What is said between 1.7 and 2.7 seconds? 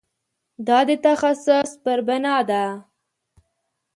پر بنا ده.